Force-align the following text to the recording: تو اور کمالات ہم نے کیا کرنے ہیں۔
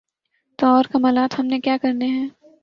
تو 0.59 0.67
اور 0.67 0.85
کمالات 0.91 1.39
ہم 1.39 1.45
نے 1.45 1.59
کیا 1.59 1.77
کرنے 1.81 2.07
ہیں۔ 2.07 2.27